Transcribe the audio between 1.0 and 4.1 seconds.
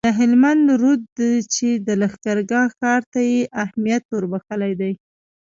دی چي د لښکرګاه ښار ته یې اهمیت